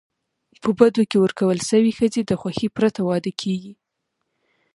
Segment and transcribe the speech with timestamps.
[0.61, 3.73] په بدو کي ورکول سوي ښځي د خوښی پرته واده کيږي.